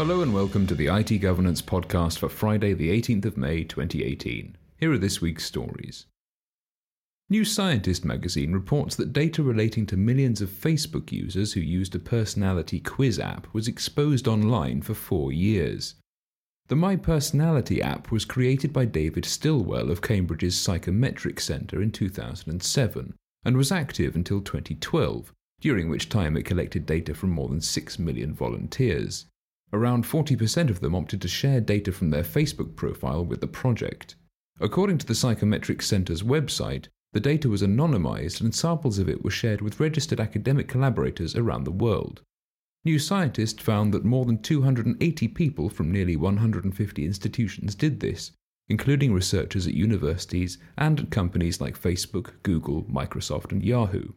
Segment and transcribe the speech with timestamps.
[0.00, 4.56] Hello and welcome to the IT Governance Podcast for Friday, the 18th of May 2018.
[4.78, 6.06] Here are this week's stories.
[7.28, 11.98] New Scientist magazine reports that data relating to millions of Facebook users who used a
[11.98, 15.96] personality quiz app was exposed online for four years.
[16.68, 23.12] The My Personality app was created by David Stillwell of Cambridge's Psychometric Centre in 2007
[23.44, 25.30] and was active until 2012,
[25.60, 29.26] during which time it collected data from more than 6 million volunteers.
[29.72, 34.16] Around 40% of them opted to share data from their Facebook profile with the project.
[34.60, 39.30] According to the Psychometric Centre's website, the data was anonymized and samples of it were
[39.30, 42.22] shared with registered academic collaborators around the world.
[42.84, 48.32] New Scientist found that more than 280 people from nearly 150 institutions did this,
[48.68, 54.12] including researchers at universities and at companies like Facebook, Google, Microsoft, and Yahoo.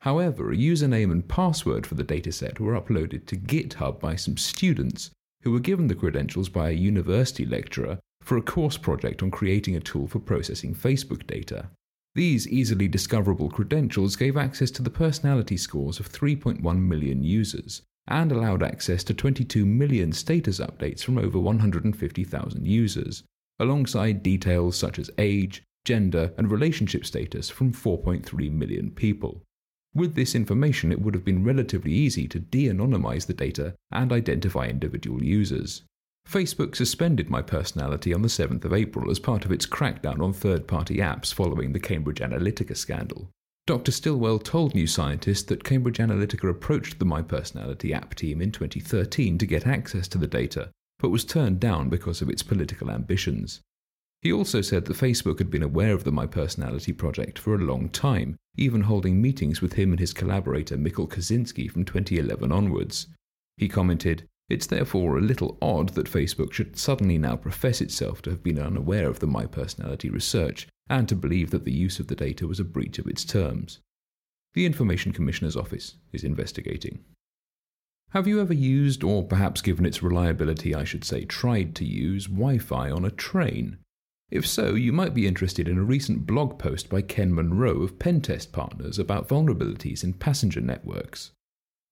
[0.00, 5.10] However, a username and password for the dataset were uploaded to GitHub by some students
[5.42, 9.76] who were given the credentials by a university lecturer for a course project on creating
[9.76, 11.70] a tool for processing Facebook data.
[12.16, 18.32] These easily discoverable credentials gave access to the personality scores of 3.1 million users and
[18.32, 23.22] allowed access to 22 million status updates from over 150,000 users,
[23.58, 29.42] alongside details such as age, gender, and relationship status from 4.3 million people.
[29.96, 34.12] With this information, it would have been relatively easy to de anonymize the data and
[34.12, 35.84] identify individual users.
[36.28, 40.34] Facebook suspended my personality on the 7th of April as part of its crackdown on
[40.34, 43.30] third party apps following the Cambridge Analytica scandal.
[43.66, 43.90] Dr.
[43.90, 49.38] Stillwell told New Scientist that Cambridge Analytica approached the My Personality app team in 2013
[49.38, 53.62] to get access to the data, but was turned down because of its political ambitions.
[54.26, 57.58] He also said that Facebook had been aware of the My Personality project for a
[57.58, 63.06] long time, even holding meetings with him and his collaborator Mikkel Kosinski from 2011 onwards.
[63.56, 68.30] He commented, It's therefore a little odd that Facebook should suddenly now profess itself to
[68.30, 72.08] have been unaware of the My Personality research and to believe that the use of
[72.08, 73.78] the data was a breach of its terms.
[74.54, 77.04] The Information Commissioner's Office is investigating.
[78.10, 82.26] Have you ever used, or perhaps given its reliability, I should say, tried to use,
[82.26, 83.78] Wi Fi on a train?
[84.30, 87.98] If so, you might be interested in a recent blog post by Ken Munro of
[87.98, 91.30] Pentest Partners about vulnerabilities in passenger networks.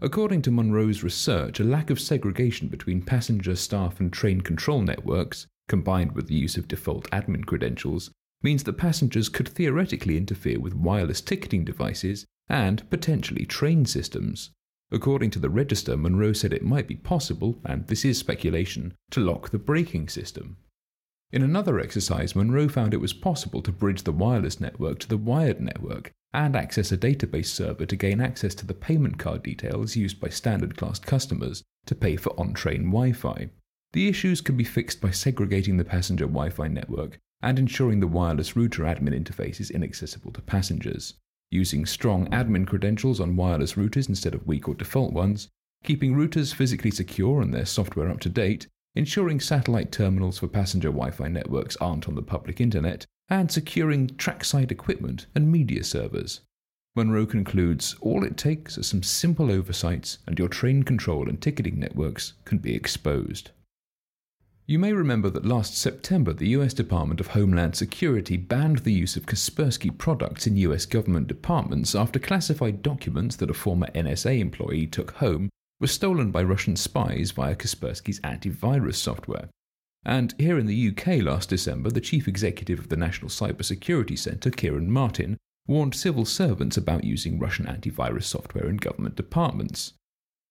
[0.00, 5.46] According to Munro's research, a lack of segregation between passenger, staff, and train control networks,
[5.68, 8.10] combined with the use of default admin credentials,
[8.42, 14.50] means that passengers could theoretically interfere with wireless ticketing devices and potentially train systems.
[14.92, 19.20] According to the register, Munro said it might be possible, and this is speculation, to
[19.20, 20.56] lock the braking system.
[21.32, 25.16] In another exercise, Munro found it was possible to bridge the wireless network to the
[25.16, 29.94] wired network and access a database server to gain access to the payment card details
[29.94, 33.48] used by standard class customers to pay for on train Wi Fi.
[33.92, 38.08] The issues can be fixed by segregating the passenger Wi Fi network and ensuring the
[38.08, 41.14] wireless router admin interface is inaccessible to passengers.
[41.50, 45.48] Using strong admin credentials on wireless routers instead of weak or default ones,
[45.84, 50.88] keeping routers physically secure and their software up to date, ensuring satellite terminals for passenger
[50.88, 56.40] Wi Fi networks aren't on the public internet, and securing trackside equipment and media servers.
[56.96, 61.78] Munro concludes all it takes are some simple oversights, and your train control and ticketing
[61.78, 63.50] networks can be exposed.
[64.66, 69.16] You may remember that last September the US Department of Homeland Security banned the use
[69.16, 74.86] of Kaspersky products in US government departments after classified documents that a former NSA employee
[74.86, 75.48] took home
[75.80, 79.48] were stolen by Russian spies via Kaspersky's antivirus software.
[80.04, 84.50] And here in the UK last December, the chief executive of the National Cybersecurity Centre,
[84.50, 85.36] Ciaran Martin,
[85.66, 89.92] warned civil servants about using Russian antivirus software in government departments.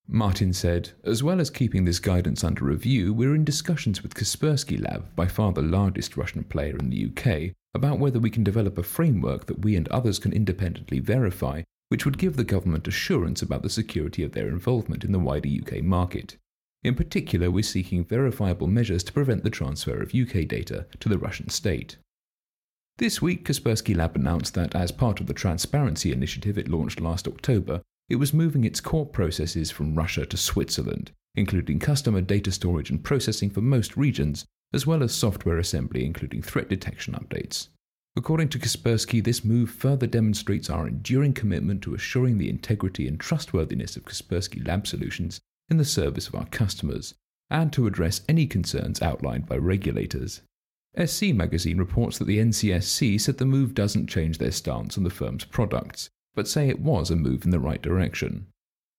[0.07, 4.81] Martin said, as well as keeping this guidance under review, we're in discussions with Kaspersky
[4.81, 8.79] Lab, by far the largest Russian player in the UK, about whether we can develop
[8.79, 13.41] a framework that we and others can independently verify which would give the government assurance
[13.41, 16.37] about the security of their involvement in the wider UK market.
[16.83, 21.17] In particular, we're seeking verifiable measures to prevent the transfer of UK data to the
[21.17, 21.97] Russian state.
[22.99, 27.27] This week, Kaspersky Lab announced that, as part of the transparency initiative it launched last
[27.27, 32.89] October, it was moving its core processes from Russia to Switzerland, including customer data storage
[32.89, 37.69] and processing for most regions, as well as software assembly, including threat detection updates.
[38.19, 43.17] According to Kaspersky, this move further demonstrates our enduring commitment to assuring the integrity and
[43.17, 45.39] trustworthiness of Kaspersky Lab solutions
[45.69, 47.13] in the service of our customers,
[47.49, 50.41] and to address any concerns outlined by regulators.
[51.01, 55.09] SC magazine reports that the NCSC said the move doesn't change their stance on the
[55.09, 58.47] firm's products, but say it was a move in the right direction.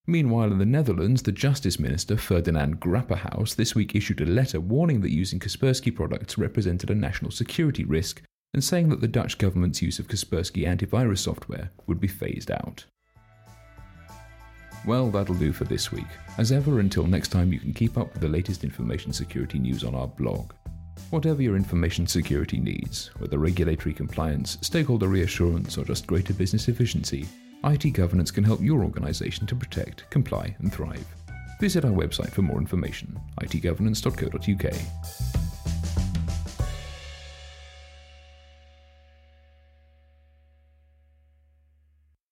[0.07, 5.03] Meanwhile, in the Netherlands, the Justice Minister Ferdinand Grapperhaus this week issued a letter warning
[5.03, 9.83] that using Kaspersky products represented a national security risk and saying that the Dutch government's
[9.83, 12.85] use of Kaspersky antivirus software would be phased out.
[14.87, 16.07] Well, that'll do for this week.
[16.39, 19.85] As ever, until next time, you can keep up with the latest information security news
[19.85, 20.53] on our blog.
[21.11, 27.27] Whatever your information security needs, whether regulatory compliance, stakeholder reassurance, or just greater business efficiency,
[27.65, 31.07] IT governance can help your organization to protect, comply, and thrive.
[31.61, 35.30] Visit our website for more information itgovernance.co.uk.